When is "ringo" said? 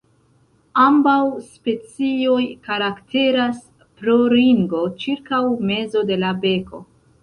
4.37-4.85